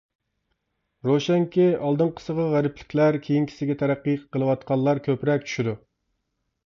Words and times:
روشەنكى، 1.09 1.67
ئالدىنقىسىغا 1.81 2.45
غەربلىكلەر، 2.53 3.17
كېيىنكىسىگە 3.29 3.77
تەرەققىي 3.85 4.19
قىلىۋاتقانلار 4.37 5.03
كۆپرەك 5.09 5.47
چۈشىدۇ. 5.51 5.77